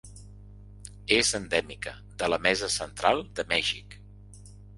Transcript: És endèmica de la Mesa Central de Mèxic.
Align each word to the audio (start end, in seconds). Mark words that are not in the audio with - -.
És 1.17 1.29
endèmica 1.39 1.93
de 2.23 2.31
la 2.35 2.41
Mesa 2.47 2.71
Central 2.79 3.23
de 3.41 3.47
Mèxic. 3.53 4.01